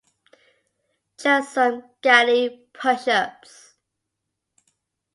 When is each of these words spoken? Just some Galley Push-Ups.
Just 1.19 1.53
some 1.53 1.83
Galley 2.01 2.65
Push-Ups. 2.73 3.75